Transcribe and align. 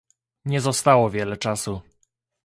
Nie 0.45 0.61
zostało 0.61 1.09
wiele 1.09 1.37
czasu 1.37 1.81